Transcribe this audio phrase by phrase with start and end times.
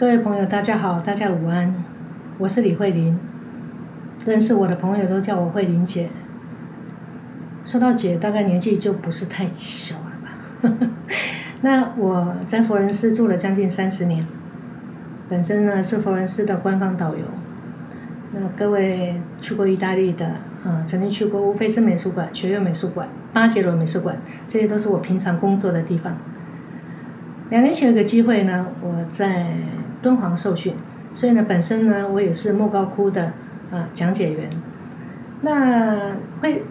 [0.00, 1.74] 各位朋友，大家好，大家午安，
[2.38, 3.18] 我是李慧玲。
[4.24, 6.08] 认识我的朋友都叫我慧玲姐。
[7.66, 10.88] 说到姐，大概年纪就不是太小了吧？
[11.60, 14.26] 那我在佛伦斯住了将近三十年，
[15.28, 17.24] 本身呢是佛伦斯的官方导游。
[18.32, 20.28] 那各位去过意大利的，
[20.64, 24.16] 啊，曾经去过乌菲兹美术馆、学院美术馆、巴杰罗美术馆，
[24.48, 26.16] 这些都是我平常工作的地方。
[27.50, 29.58] 两年前有个机会呢，我在。
[30.02, 30.74] 敦煌受训，
[31.14, 33.32] 所以呢，本身呢，我也是莫高窟的
[33.70, 34.50] 啊讲解员，
[35.42, 36.64] 那会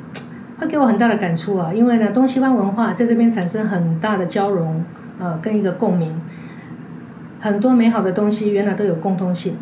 [0.58, 4.84] 会给我很大的感触啊，因为呢，东西方文化在这边产生很大的交融
[5.20, 6.20] 啊，跟一个共鸣，
[7.40, 9.58] 很多美好的东西原来都有共通性。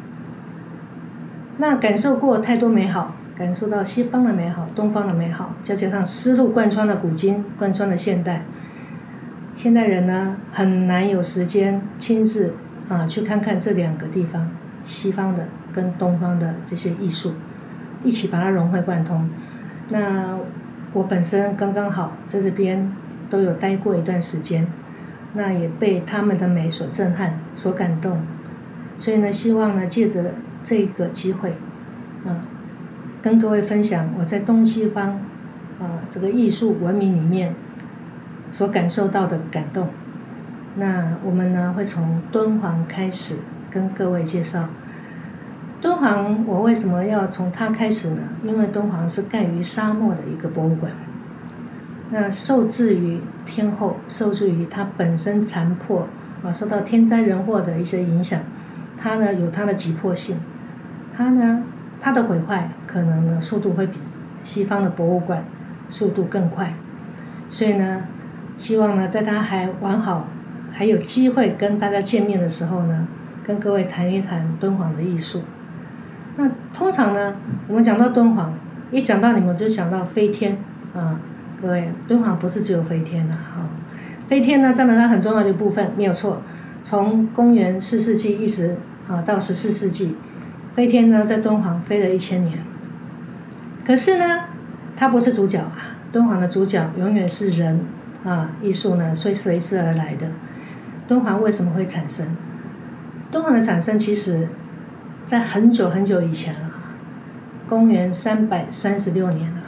[1.57, 8.45] 那感受过太多美好，感受到西方的美好、东方的美好，再加上思路贯穿了古今，贯穿了现代，
[9.53, 12.53] 现代人呢很难有时间亲自。
[12.89, 14.49] 啊，去看看这两个地方，
[14.83, 17.33] 西方的跟东方的这些艺术，
[18.03, 19.29] 一起把它融会贯通。
[19.89, 20.37] 那
[20.93, 22.93] 我本身刚刚好在这边
[23.29, 24.65] 都有待过一段时间，
[25.33, 28.19] 那也被他们的美所震撼、所感动。
[28.97, 31.53] 所以呢，希望呢借着这个机会，
[32.25, 32.41] 啊，
[33.21, 35.19] 跟各位分享我在东西方
[35.79, 37.53] 啊这个艺术文明里面
[38.51, 39.89] 所感受到的感动。
[40.77, 43.39] 那我们呢会从敦煌开始
[43.69, 44.69] 跟各位介绍。
[45.81, 48.21] 敦煌，我为什么要从它开始呢？
[48.43, 50.91] 因为敦煌是盖于沙漠的一个博物馆。
[52.09, 56.07] 那受制于天候，受制于它本身残破
[56.43, 58.39] 啊，受到天灾人祸的一些影响，
[58.97, 60.39] 它呢有它的急迫性，
[61.11, 61.63] 它呢
[61.99, 63.99] 它的毁坏可能呢速度会比
[64.41, 65.43] 西方的博物馆
[65.89, 66.73] 速度更快。
[67.49, 68.03] 所以呢，
[68.57, 70.27] 希望呢在它还完好。
[70.71, 73.07] 还有机会跟大家见面的时候呢，
[73.43, 75.43] 跟各位谈一谈敦煌的艺术。
[76.35, 77.35] 那通常呢，
[77.67, 78.53] 我们讲到敦煌，
[78.91, 80.57] 一讲到你们就想到飞天
[80.93, 81.19] 啊，
[81.59, 83.67] 各位，敦煌不是只有飞天的哈，
[84.27, 86.41] 飞天呢占了它很重要的一部分，没有错。
[86.83, 90.15] 从公元四世纪一直啊到十四世纪，
[90.75, 92.59] 飞天呢在敦煌飞了一千年。
[93.83, 94.43] 可是呢，
[94.95, 97.79] 它不是主角啊，敦煌的主角永远是人
[98.23, 100.27] 啊，艺术呢随随之而来的。
[101.07, 102.35] 敦煌为什么会产生？
[103.31, 104.47] 敦煌的产生其实，
[105.25, 106.71] 在很久很久以前了，
[107.67, 109.61] 公元三百三十六年了。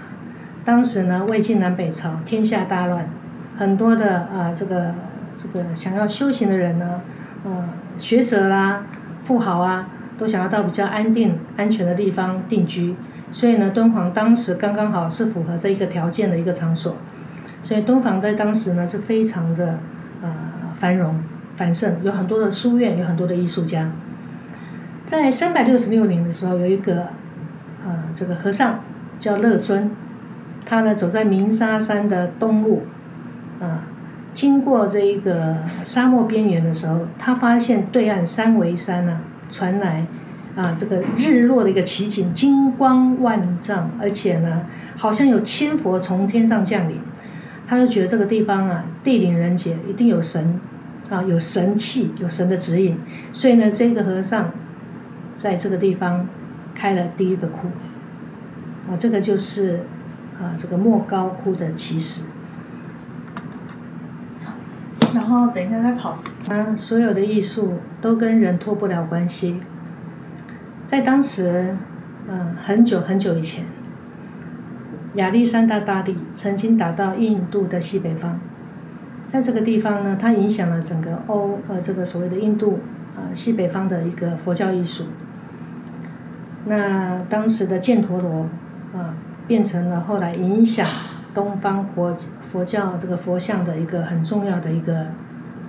[0.66, 3.10] 当时呢，魏晋南北朝天下大乱，
[3.58, 4.94] 很多的啊这个
[5.36, 7.02] 这个想要修行的人呢，
[7.44, 8.86] 呃学者啦、
[9.24, 12.96] 富豪啊，都想要到比较安定、安全的地方定居。
[13.32, 16.98] 所以呢，敦煌当时刚刚好是符合这一个条件的一个场所。
[17.62, 19.80] 所以敦煌在当时呢是非常的
[20.80, 21.22] 繁荣。
[21.56, 23.92] 繁盛有很多的书院，有很多的艺术家。
[25.06, 27.08] 在三百六十六年的时候，有一个
[27.84, 28.80] 呃这个和尚
[29.20, 29.92] 叫乐尊，
[30.66, 32.84] 他呢走在鸣沙山的东路，
[33.60, 33.84] 啊，
[34.34, 39.20] 经过这一个沙漠边缘的时候，他发现对岸三围山呢
[39.50, 40.06] 传来
[40.56, 44.66] 啊这个日落的一个奇景，金光万丈，而且呢
[44.96, 46.96] 好像有千佛从天上降临，
[47.68, 50.58] 他就觉得这个地方啊地灵人杰，一定有神。
[51.10, 52.98] 啊，有神气，有神的指引，
[53.34, 54.52] 所以呢，这个和尚
[55.38, 56.28] 在这个地方
[56.76, 57.68] 开了第一个窟，
[58.88, 59.80] 啊，这个就是
[60.40, 62.26] 啊，这个莫高窟的起始。
[65.14, 66.16] 然后等一下再跑。
[66.50, 69.60] 啊，所有的艺术都跟人脱不了关系。
[70.86, 71.76] 在当时，
[72.28, 73.66] 嗯，很久很久以前，
[75.16, 78.40] 亚历山大大帝曾经打到印度的西北方。
[79.32, 82.80] 在这个地方呢，它影响了整个欧呃这个所谓的印度
[83.16, 85.06] 啊西北方的一个佛教艺术。
[86.66, 88.48] 那当时的犍陀罗
[88.92, 89.14] 啊，
[89.48, 90.88] 变成了后来影响
[91.32, 95.06] 东方佛佛教这个佛像的一个很重要的一个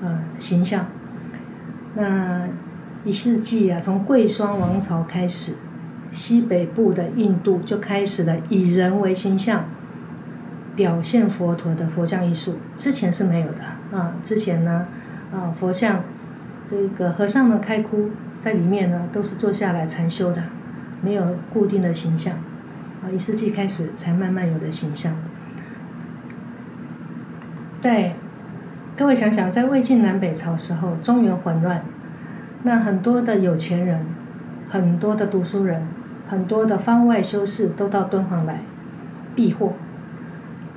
[0.02, 0.86] 呃形象。
[1.96, 2.48] 那
[3.04, 5.56] 一世纪啊，从贵霜王朝开始，
[6.10, 9.66] 西北部的印度就开始了以人为形象。
[10.80, 13.62] 表现佛陀的佛像艺术，之前是没有的
[13.94, 14.14] 啊。
[14.22, 14.86] 之前呢，
[15.30, 16.02] 啊佛像，
[16.70, 20.42] 这个和尚们开窟在里面呢，都是坐下来禅修的，
[21.02, 22.32] 没有固定的形象。
[23.02, 25.14] 啊，一世纪开始才慢慢有的形象。
[27.82, 28.14] 在
[28.96, 31.84] 各位想想，在魏晋南北朝时候，中原混乱，
[32.62, 34.06] 那很多的有钱人，
[34.70, 35.86] 很多的读书人，
[36.26, 38.62] 很多的方外修士都到敦煌来
[39.34, 39.74] 避祸。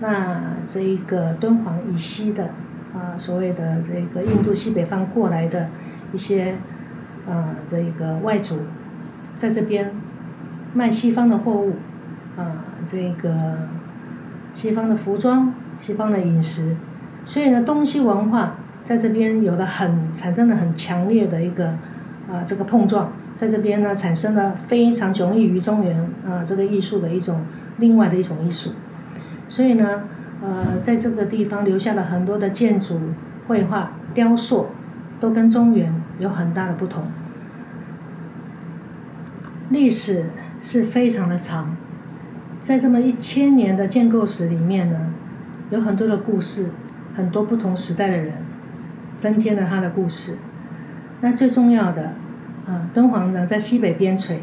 [0.04, 2.50] 那这一个敦煌以西的
[2.94, 5.70] 啊，所谓的这个印度西北方过来的
[6.12, 6.56] 一些
[7.26, 8.60] 呃这个外族
[9.38, 9.94] 在这边
[10.74, 11.76] 卖西方的货物，
[12.36, 13.60] 啊这个
[14.52, 16.76] 西方的服装、西方的饮食，
[17.24, 21.68] 所以呢东西文化在这边有了很产生了很强烈的一个
[22.30, 25.98] 啊这个碰撞，在这边呢产生了非常迥异于中原
[26.28, 27.46] 啊这个艺术的一种
[27.78, 28.72] 另外的一种艺术，
[29.48, 30.04] 所以呢
[30.42, 33.00] 呃在这个地方留下了很多的建筑、
[33.48, 34.70] 绘画、雕塑，
[35.20, 37.06] 都跟中原有很大的不同。
[39.70, 40.26] 历史
[40.62, 41.76] 是非常的长，
[42.62, 45.14] 在这么一千年的建构史里面呢，
[45.72, 46.70] 有很多的故事，
[47.16, 48.34] 很多不同时代的人，
[49.18, 50.38] 增添了他的故事。
[51.22, 52.14] 那最重要的，
[52.68, 54.38] 啊，敦煌呢在西北边陲，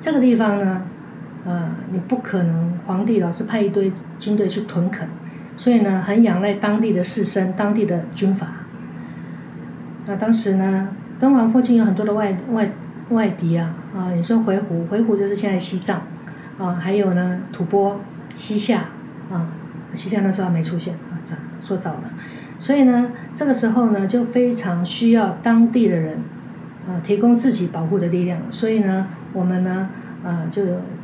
[0.00, 0.82] 这个地方呢，
[1.46, 5.08] 啊，你不可能皇帝老是派一堆军队去屯垦，
[5.56, 8.48] 所以呢，很仰赖当地的士绅、当地的军阀。
[10.06, 10.88] 那当时呢，
[11.20, 12.70] 敦煌附近有很多的外外。
[13.10, 14.10] 外敌啊啊！
[14.14, 16.00] 你说回鹘，回鹘就是现在西藏
[16.56, 17.98] 啊，还有呢吐蕃、
[18.32, 18.84] 西夏
[19.30, 19.48] 啊，
[19.92, 22.04] 西夏那时候还没出现啊，早说早了。
[22.58, 26.20] 所以呢，这个时候呢，就非常需要当地的人
[26.88, 28.40] 啊提供自己保护的力量。
[28.50, 29.90] 所以呢，我们呢
[30.24, 30.62] 啊，就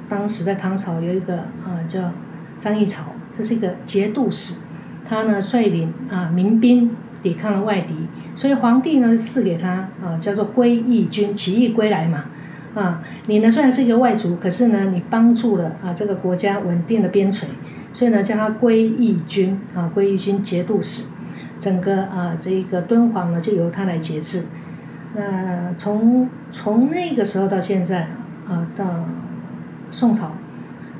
[0.09, 2.11] 当时在唐朝有一个啊叫
[2.59, 4.65] 张议潮，这是一个节度使，
[5.09, 6.91] 他呢率领啊民兵。
[7.21, 8.07] 抵抗了外敌，
[8.37, 12.27] 所以皇帝呢赐给他啊叫做归义军，起义归来嘛，
[12.77, 17.47] 啊你呢虽然是一个外族，可是呢你帮助了啊这个国家稳定的边陲，
[17.91, 21.09] 所以呢叫他归义军啊归义军节度使，
[21.59, 24.45] 整个啊这一个敦煌呢就由他来节制。
[25.17, 28.11] 那从从那个时候到现在
[28.47, 29.09] 啊到
[29.91, 30.33] 宋朝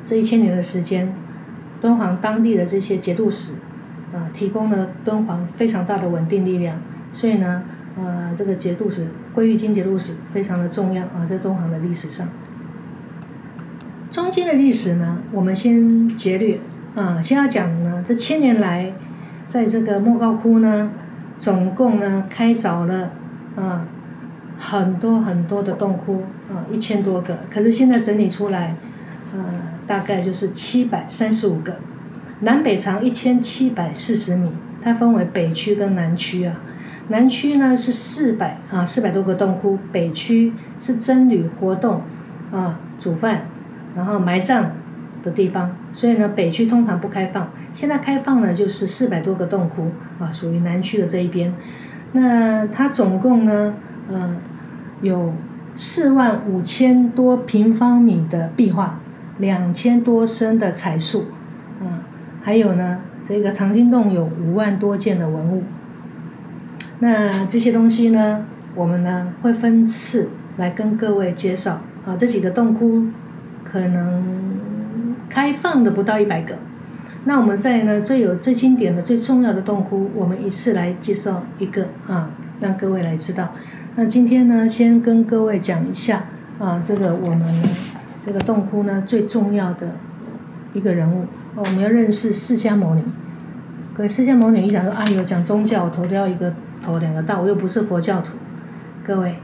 [0.03, 1.13] 这一千年的时间，
[1.81, 3.55] 敦煌当地的这些节度使。
[4.11, 6.81] 啊，提供了敦煌非常大的稳定力量，
[7.13, 7.63] 所以呢，
[7.95, 12.27] 呃，这个节度使归玉京节度使非常的重要啊，在敦煌的历史上。
[14.11, 16.59] 中间的历史呢，我们先节略
[16.95, 18.95] 啊，先要讲呢，这千年来，
[19.47, 20.91] 在这个莫高窟呢，
[21.37, 23.11] 总共呢开凿了
[23.57, 23.87] 啊
[24.59, 28.75] 很多很多的洞窟啊，一千多个，可是现在整理出来，
[29.33, 29.45] 呃，
[29.87, 31.77] 大概就是七百三十五个。
[32.41, 34.51] 南北长一千七百四十米，
[34.81, 36.61] 它分为北区跟南区啊。
[37.09, 42.03] 南区呢是四百啊四百多个洞窟，北区是僧侣活动
[42.53, 43.47] 啊煮饭，
[43.97, 44.73] 然后埋葬
[45.23, 45.75] 的地方。
[45.91, 47.51] 所以呢，北区通常不开放。
[47.73, 51.55] 现在开放呢就是四百多个洞窟啊，属于南区的这一边。
[52.13, 53.75] 那它总共呢，
[54.09, 54.37] 嗯，
[55.03, 55.33] 有
[55.75, 59.01] 四万五千多平方米的壁画，
[59.39, 61.27] 两千多升的彩塑，
[61.81, 62.01] 嗯。
[62.41, 65.65] 还有呢，这个藏经洞有五万多件的文物。
[67.01, 72.17] 那这些东西呢，我们呢会分次来跟各位介绍啊。
[72.17, 73.09] 这几个洞窟
[73.63, 76.57] 可能开放的不到一百个。
[77.25, 83.53] 那我们在呢最有最经典的、最重要的洞窟，我们一次来介绍一个啊，让各位来知道。
[84.01, 86.23] 那今天呢，先跟各位讲一下
[86.61, 87.65] 啊，这个我们
[88.25, 89.97] 这个洞窟呢最重要的
[90.73, 91.27] 一个人物。
[91.57, 93.03] 我们要认识释迦牟尼。
[93.93, 98.35] 各位，释迦牟尼一讲说，哎呦，讲宗教，我头都要一个头两个大，我又不是佛教徒。
[99.03, 99.39] 各位，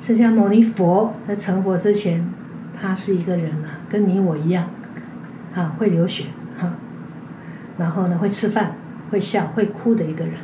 [0.00, 2.26] 释迦牟尼佛在成佛之前，
[2.72, 4.70] 他是一个人啊，跟你我一样，
[5.54, 6.24] 啊，会流血，
[6.56, 6.72] 哈，
[7.76, 8.76] 然后呢，会吃饭，
[9.10, 10.36] 会笑，会哭的一个人。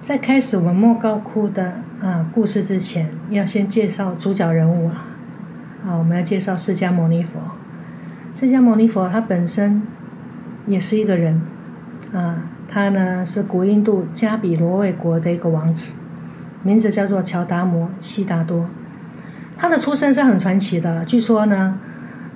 [0.00, 5.04] 在开始我们莫高窟的啊故事之前，要先介绍主角人物啊，
[5.86, 7.40] 啊，我们要介绍释迦牟尼佛。
[8.34, 9.82] 释迦牟尼佛他本身
[10.66, 11.42] 也是一个人，
[12.12, 16.00] 啊，他呢是古印度加比罗卫国的一个王子，
[16.62, 18.70] 名字叫做乔达摩悉达多。
[19.56, 21.80] 他的出生是很传奇的，据说呢，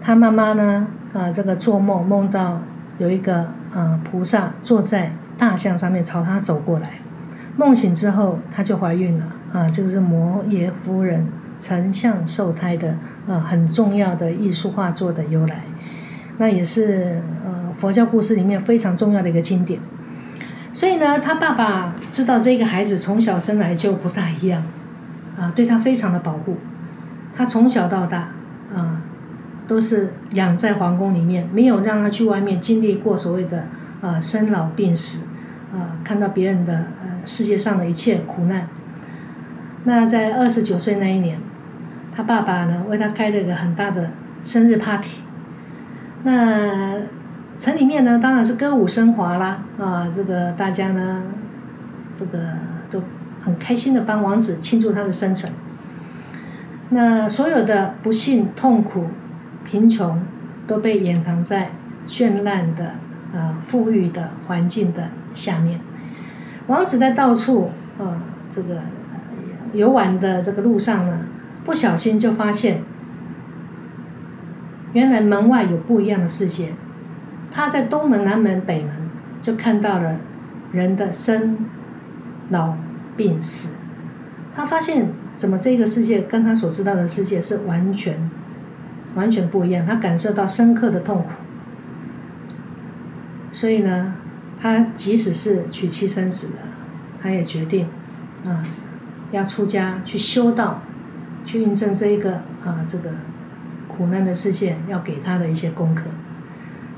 [0.00, 2.60] 他妈妈呢，啊，这个做梦梦到
[2.98, 6.98] 有一个啊菩萨坐在大象上面朝他走过来，
[7.56, 11.28] 梦醒之后他就怀孕了，啊，这个是摩耶夫人
[11.58, 12.96] 成像受胎的
[13.28, 15.64] 啊很重要的艺术画作的由来。
[16.38, 19.78] 那也是呃佛教故事里面非常重要的一个经典，
[20.72, 24.62] 所以呢，他爸爸知道这个孩子从小生来就不大一样，
[25.38, 26.56] 啊，对他非常的保护，
[27.36, 28.30] 他从小到大
[28.74, 29.02] 啊
[29.68, 33.66] 都是养在皇宫里面，没有让他去外面经历过所谓的
[34.00, 35.28] 啊生老病死，
[35.72, 38.66] 啊看到别人的呃世界上的一切苦难。
[39.84, 41.38] 那在二十九岁那一年，
[42.14, 44.10] 他爸爸呢为他开了一个很大的
[44.44, 45.18] 生日 party。
[46.24, 47.00] 那
[47.56, 51.22] 城里面呢，当然是歌舞升华啦，啊，这个大家呢，
[52.14, 52.38] 这个
[52.90, 53.02] 都
[53.42, 55.50] 很开心的帮王子庆祝他的生辰。
[56.90, 59.06] 那所有的不幸、痛苦、
[59.64, 60.22] 贫穷
[60.66, 61.72] 都被掩藏在
[62.06, 62.94] 绚烂的
[63.32, 65.80] 呃富裕的环境的下面。
[66.68, 68.20] 王子在到处呃
[68.50, 68.82] 这个
[69.72, 71.20] 游玩的这个路上呢，
[71.64, 72.82] 不小心就发现，
[74.92, 76.72] 原来门外有不一样的世界。
[77.50, 79.10] 他在东门、南门、北门
[79.40, 80.16] 就看到了
[80.72, 81.66] 人的生
[82.50, 82.76] 老
[83.16, 83.76] 病死。
[84.54, 85.12] 他发现。
[85.34, 88.30] 怎么这个世界跟他所知道的世界是完全、
[89.14, 89.86] 完全不一样？
[89.86, 91.30] 他感受到深刻的痛苦，
[93.50, 94.12] 所以呢，
[94.60, 96.58] 他即使是娶妻生子了，
[97.22, 97.86] 他也决定
[98.44, 98.62] 啊，
[99.32, 100.80] 要出家去修道，
[101.44, 102.34] 去印证这一个
[102.64, 103.10] 啊这个
[103.88, 106.04] 苦难的世界要给他的一些功课。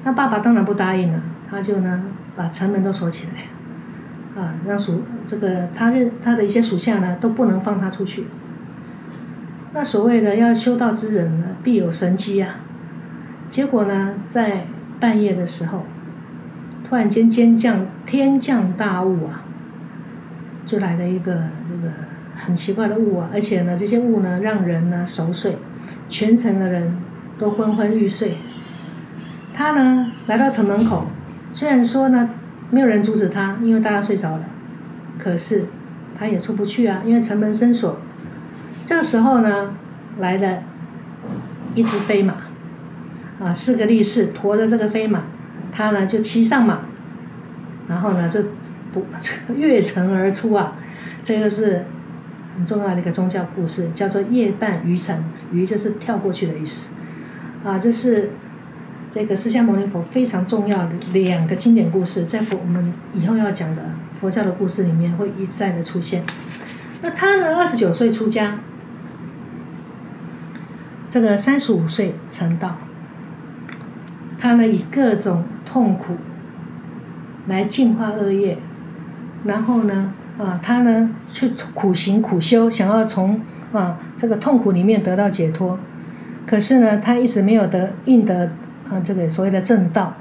[0.05, 2.05] 那爸爸当然不答应了，他就呢
[2.37, 4.43] 把城门都锁起来。
[4.43, 8.27] 啊，让属这个他认他的一些属下呢都不能放他出去。
[9.73, 12.57] 那所谓的要修道之人呢，必有神机啊。
[13.49, 14.67] 结果呢，在
[14.99, 15.85] 半夜的时候，
[16.83, 19.45] 突然间天降天降大雾啊，
[20.67, 21.33] 就来了一个
[21.69, 21.93] 这个
[22.37, 25.59] 很奇怪的雾啊，而且呢，这些雾呢让人呢熟睡，
[26.09, 26.97] 全城的人
[27.39, 28.37] 都昏昏欲睡。
[29.53, 31.07] 他呢来到城门口，
[31.53, 32.31] 虽然说呢。
[32.71, 34.45] 没有人阻止他，因为大家睡着了。
[35.17, 35.67] 可是
[36.19, 38.01] 他也出不去啊，因为城门深锁。
[38.85, 39.73] 这个时候呢，
[40.19, 40.63] 来了
[41.77, 42.35] 一只飞马，
[43.39, 45.23] 啊，四个力士驮着这个飞马，
[45.71, 46.81] 他呢就骑上马，
[47.87, 48.43] 然后呢就
[48.93, 49.07] 不
[49.55, 50.73] 越城而出啊。
[51.23, 51.85] 这个是
[52.57, 56.97] 很重要的一个宗教故事，叫做夜半鱼城，鱼就是跳过去的意思。
[57.65, 58.31] 啊，这是。
[59.11, 63.83] 这个释迦牟尼佛非常重要的两个经典故事，在佛我们以后要讲的
[64.19, 66.25] 佛教的故事里面会一再的出现。
[67.01, 68.59] 那他呢，二十九岁出家，
[71.09, 72.79] 这个三十五岁成道。
[74.37, 76.17] 他呢，以各种痛苦
[77.47, 78.59] 来净化恶业，
[79.45, 83.41] 然后呢，啊，他呢去苦行苦修，想要从
[83.73, 85.79] 啊这个痛苦里面得到解脱。
[86.47, 88.51] 可是呢，他一直没有得应得。
[88.87, 90.13] 啊，这个所谓的正道。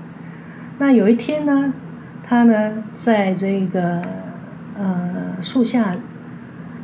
[0.78, 1.74] 那有一天呢，
[2.24, 4.02] 他呢，在这个
[4.80, 5.98] 呃树下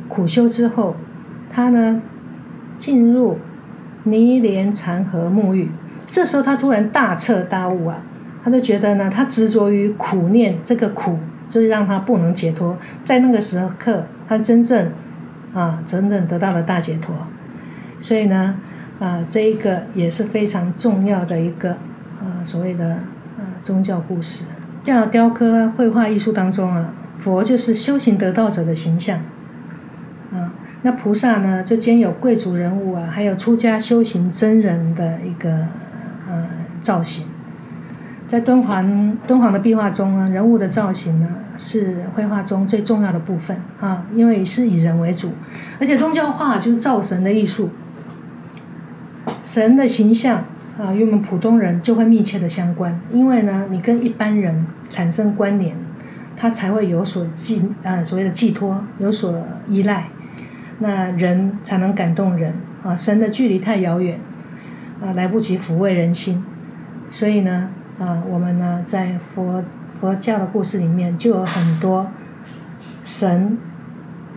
[0.06, 0.94] 苦修之后，
[1.48, 2.02] 他呢
[2.78, 3.38] 进入
[4.04, 5.70] 泥莲禅河沐浴。
[6.06, 8.02] 这时候他突然大彻大悟啊，
[8.42, 11.18] 他就觉得呢，他执着于苦念这个苦，
[11.50, 12.78] 就是让他不能解脱。
[13.04, 14.90] 在那个时刻，他真正
[15.52, 17.14] 啊，真正得到了大解脱。
[17.98, 18.54] 所以呢。
[19.00, 21.70] 啊，这一个也是非常重要的一个
[22.20, 22.98] 呃所谓的
[23.38, 24.44] 呃宗教故事。
[24.84, 29.20] 像雕刻、绘画艺术当中啊，佛就是修行得道者的形象
[30.34, 30.52] 啊。
[30.82, 35.50] 那菩萨呢，就兼有贵族人物啊，还有出家修行真人的一个
[36.28, 36.46] 呃
[36.82, 37.28] 造型。
[38.30, 45.32] 在敦煌敦煌的壁画中啊，人物的造型呢是绘画中最重要的部分啊，因为是以人为主，
[45.80, 47.70] 而且宗教画就是造神的艺术。
[49.42, 50.44] 神的形象
[50.78, 55.74] 啊，与我们普通人就会密切的相关，因为呢，你跟一般人产生关联，
[56.36, 60.06] 他才会有所寄啊，所谓的寄托，有所依赖，
[60.78, 62.94] 那人才能感动人啊。
[62.94, 64.20] 神的距离太遥远
[65.02, 66.44] 啊，来不及抚慰人心，
[67.10, 67.70] 所以呢，
[68.00, 69.62] 啊，我们呢，在佛
[70.00, 72.10] 佛教的故事里面就有很多
[73.04, 73.58] 神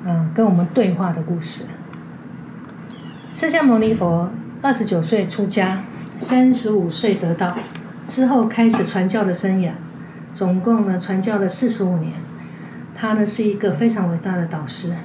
[0.06, 1.66] 啊跟我们对话的故事。
[3.34, 4.30] 释迦牟尼佛。
[4.62, 5.84] 二十九岁出家，
[6.18, 7.54] 三十五岁得道，
[8.08, 9.72] 之后开始传教的生涯，
[10.34, 12.14] 总共呢传教了四十五年。
[12.96, 14.96] 他呢是一个非常伟大的导师，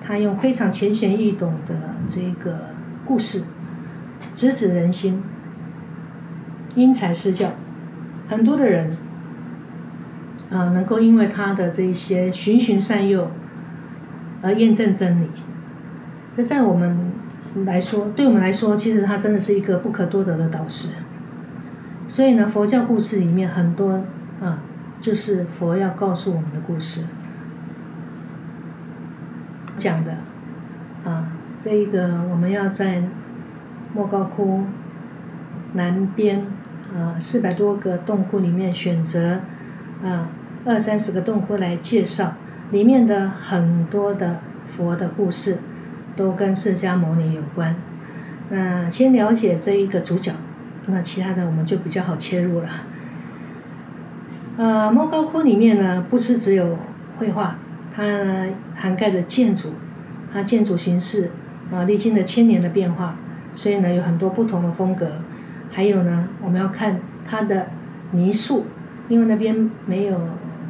[0.00, 1.74] 他用非常浅显易懂的
[2.06, 2.66] 这个
[3.04, 3.42] 故事，
[4.32, 5.20] 直指人心，
[6.76, 7.50] 因材施教，
[8.28, 8.96] 很多的人
[10.50, 13.30] 啊能够因为他的这一些循循善诱
[14.42, 15.30] 而验证真理。
[16.36, 17.12] 这在我们。
[17.64, 20.96] 来说，对我们来说，其实他真的是一个不可多得的导师。
[22.06, 24.04] 所以呢，佛教故事里面很多
[24.42, 24.58] 啊，
[25.00, 27.06] 就是佛要告诉我们的故事
[29.74, 30.18] 讲的
[31.02, 31.32] 啊。
[31.58, 33.04] 这一个我们要在
[33.94, 34.64] 莫高窟
[35.72, 36.46] 南边
[36.96, 39.40] 呃四百多个洞窟里面选择
[40.02, 40.30] 啊
[40.64, 42.34] 二三十个洞窟来介绍
[42.70, 45.58] 里面的很多的佛的故事。
[46.16, 47.76] 都跟释迦牟尼有关，
[48.48, 50.32] 那先了解这一个主角，
[50.86, 52.68] 那其他的我们就比较好切入了。
[54.56, 56.78] 呃，莫高窟里面呢，不是只有
[57.18, 57.58] 绘画，
[57.94, 58.02] 它
[58.74, 59.74] 涵盖的建筑，
[60.32, 61.32] 它建筑形式
[61.70, 63.16] 啊历经了千年的变化，
[63.52, 65.20] 所以呢有很多不同的风格。
[65.76, 67.66] 还有呢，我们要看它的
[68.12, 68.64] 泥塑，
[69.08, 70.18] 因为那边没有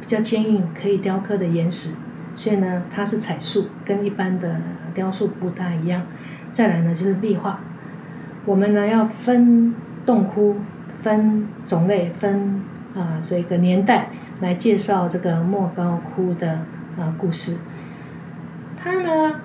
[0.01, 1.95] 比较坚硬可以雕刻的岩石，
[2.35, 4.59] 所以呢它是彩塑，跟一般的
[4.93, 6.01] 雕塑不大一样。
[6.51, 7.61] 再来呢就是壁画，
[8.43, 9.73] 我们呢要分
[10.05, 10.57] 洞窟，
[11.01, 12.61] 分种类，分
[12.93, 14.09] 啊这个年代
[14.41, 16.51] 来介绍这个莫高窟的
[16.99, 17.59] 啊故事。
[18.75, 19.35] 它呢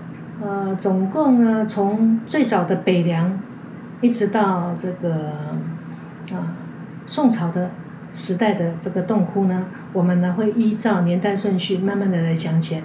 [0.42, 3.38] 呃总共呢从最早的北凉，
[4.02, 5.32] 一直到这个
[6.30, 6.54] 啊
[7.06, 7.70] 宋朝的
[8.12, 12.82] 时代的这个洞窟呢，我们呢会依照年代顺序慢慢的来讲解。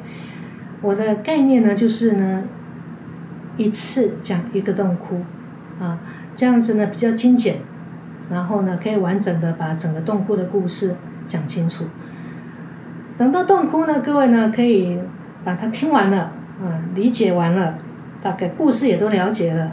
[0.81, 2.43] 我的概念呢就是呢。
[3.59, 5.25] 一次讲一个洞窟，
[5.83, 5.97] 啊，
[6.35, 7.55] 这样子呢比较精简，
[8.29, 10.95] 然后呢可以完整的把整个洞窟的故事
[11.25, 11.85] 讲清楚。
[13.17, 14.99] 等到洞窟呢，各位呢可以
[15.43, 17.79] 把它听完了，嗯，理解完了，
[18.21, 19.71] 大概故事也都了解了，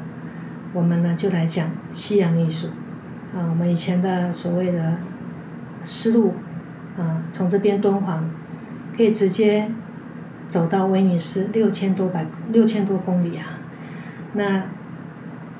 [0.74, 2.66] 我们呢就来讲西洋艺术，
[3.32, 4.96] 啊，我们以前的所谓的
[5.84, 6.34] 丝路，
[6.98, 8.28] 啊，从这边敦煌
[8.96, 9.70] 可以直接
[10.48, 13.60] 走到威尼斯，六千多百六千多公里啊。
[14.32, 14.64] 那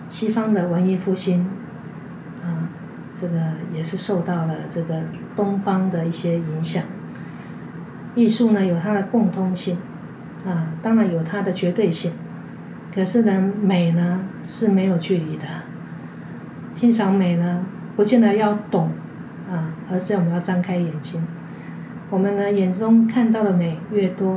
[0.09, 1.49] 西方的文艺复兴，
[2.42, 2.68] 啊，
[3.14, 5.02] 这个也是受到了这个
[5.37, 6.83] 东方的一些影响。
[8.16, 9.78] 艺术呢有它的共通性，
[10.44, 12.12] 啊，当然有它的绝对性。
[12.94, 15.44] 可是呢，美呢是没有距离的。
[16.74, 18.90] 欣赏美呢，不见得要懂，
[19.50, 21.26] 啊，而是我们要张开眼睛。
[22.10, 24.34] 我们呢眼中看到的美越多，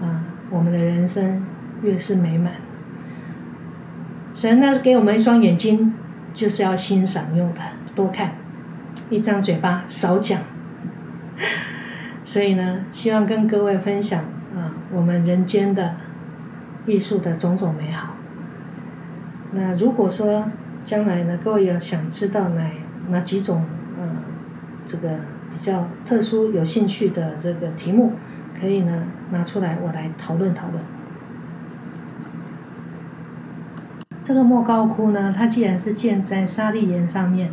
[0.00, 1.44] 啊，我们的人生
[1.82, 2.54] 越是美满。
[4.32, 5.92] 神呢给我们一双眼睛，
[6.32, 7.60] 就是要欣赏用的，
[7.94, 8.30] 多看；
[9.10, 10.40] 一张嘴巴少讲。
[12.24, 14.20] 所以呢，希望跟各位分享
[14.54, 15.96] 啊，我们人间的
[16.86, 18.14] 艺术的种种美好。
[19.52, 20.44] 那如果说
[20.84, 22.70] 将来呢，各位有想知道哪
[23.08, 23.64] 哪几种
[23.98, 24.06] 呃
[24.86, 25.08] 这个
[25.52, 28.12] 比较特殊、有兴趣的这个题目，
[28.58, 30.82] 可以呢拿出来，我来讨论讨论。
[34.22, 37.50] 这个莫高窟呢，它既然是建在沙砾岩上面，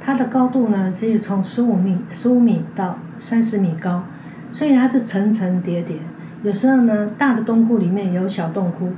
[0.00, 4.02] 它的高度呢，只有从十五米、十五米到三十米高，
[4.50, 5.98] 所以它是层层叠叠。
[6.46, 8.92] 有时候呢，大的洞窟里面有小洞窟，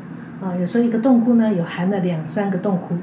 [0.44, 2.94] 啊，有时候一个洞窟呢有含了两三个洞窟，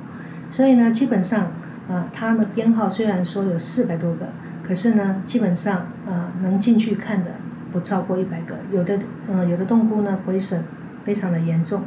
[0.52, 1.52] 所以呢，基本上
[1.90, 4.28] 啊，它的编号虽然说有四百多个，
[4.62, 7.32] 可是呢，基本上啊，能进去看的
[7.74, 8.56] 不超过一百个。
[8.72, 10.64] 有的嗯，有的洞窟呢毁损
[11.04, 11.82] 非常的严重。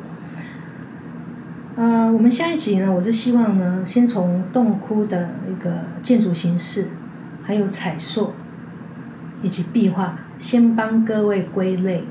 [1.77, 5.71] 呃，我们下一集呢，我是希望呢，先从洞窟的一个
[6.03, 6.89] 建筑形式，
[7.41, 8.33] 还有彩塑，
[9.43, 12.03] 以及壁画，先帮各位归类。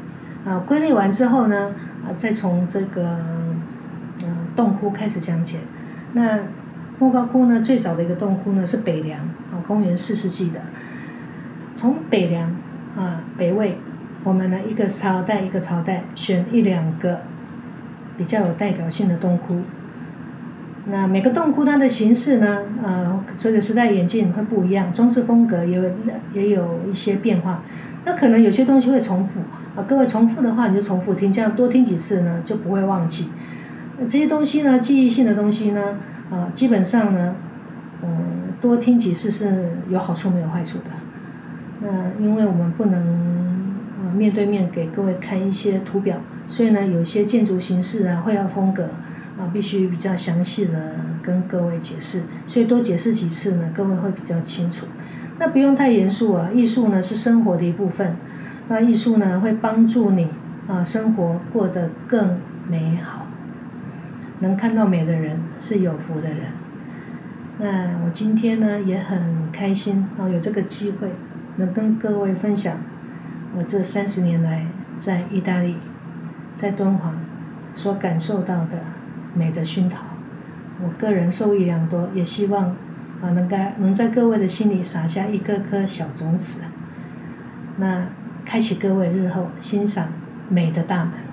[0.46, 1.74] 啊，归类完之后呢，
[2.06, 3.20] 啊，再从这个
[4.24, 5.60] 嗯洞窟开始讲解。
[6.14, 6.40] 那
[7.00, 10.60] 莫高窟呢，最早的一个洞窟呢是北梁，啊，公元四世纪的。
[11.76, 12.56] 从北梁
[12.96, 13.78] 啊北魏，
[14.24, 17.22] 我们呢一个朝代一个朝代选一两个。
[18.18, 19.62] 比较有代表性的洞窟，
[20.88, 25.92] 那每个洞窟它的形式呢，呃，随着时代演进会不一样，装饰风格也有
[26.34, 27.62] 也有一些变化。
[28.08, 29.42] 那可能有些东西会重复
[29.76, 33.28] 啊，各位重复的话你就重复听，这样多听几次呢就不会忘记。
[34.00, 35.98] 那这些东西呢，记忆性的东西呢，
[36.32, 37.36] 啊，基本上呢，
[38.02, 40.86] 嗯，多听几次是有好处没有坏处的。
[41.82, 41.90] 那
[42.24, 46.16] 因为我们不能呃面对面给各位看一些图表。
[46.48, 48.86] 所以呢，有些建筑形式啊、绘画风格
[49.38, 52.24] 啊，必须比较详细的跟各位解释。
[52.48, 54.86] 所以多解释几次呢，各位会比较清楚。
[55.40, 58.16] 那不用太严肃啊，艺术呢是生活的一部分。
[58.68, 60.30] 那艺术呢会帮助你
[60.68, 63.28] 啊，生活过得更美好。
[64.40, 66.38] 能看到美的人是有福的人。
[67.60, 71.12] 那我今天呢也很开心啊，有这个机会
[71.56, 72.78] 能跟各位分享
[73.56, 75.78] 我这三十年来在意大利。
[76.56, 77.14] 在敦煌
[77.76, 78.80] 所感受到的
[79.36, 80.06] 美的熏陶，
[80.84, 82.76] 我个人受益良多，也希望
[83.22, 86.66] 啊能该能在各位的心里撒下一颗颗小种子，
[87.78, 88.08] 那
[88.46, 90.10] 开启各位日后欣赏
[90.50, 91.27] 美的大门。